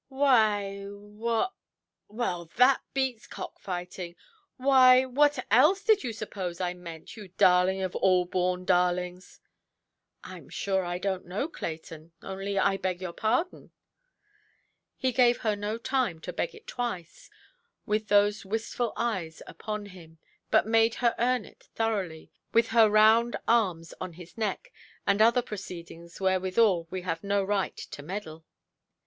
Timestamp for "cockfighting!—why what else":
3.27-5.83